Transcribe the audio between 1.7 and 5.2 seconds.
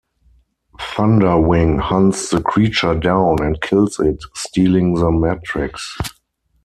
hunts the creature down and kills it, stealing the